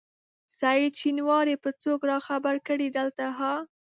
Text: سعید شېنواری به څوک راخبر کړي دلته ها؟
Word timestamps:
سعید 0.59 0.93
شېنواری 1.01 1.55
به 1.61 1.69
څوک 1.83 1.99
راخبر 2.11 2.55
کړي 2.67 2.87
دلته 2.97 3.25
ها؟ 3.37 3.53